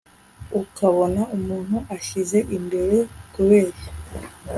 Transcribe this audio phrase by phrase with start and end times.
[0.61, 2.97] ukabona umuntu ashyize imbere
[3.33, 3.89] kubeshya